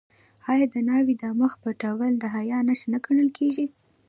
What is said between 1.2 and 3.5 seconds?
د مخ پټول د حیا نښه نه ګڼل